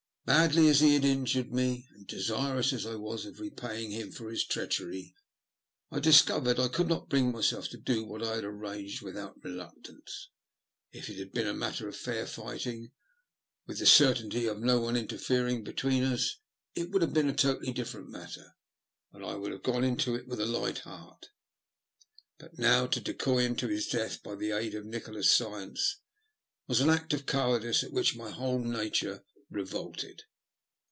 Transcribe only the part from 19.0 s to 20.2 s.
and I could have gone into